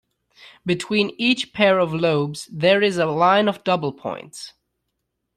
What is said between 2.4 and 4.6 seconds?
there is a line of double points.